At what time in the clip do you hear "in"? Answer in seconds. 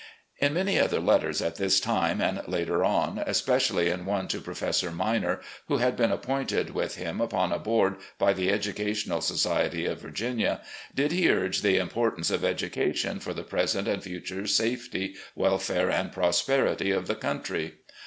0.39-0.55, 3.93-4.03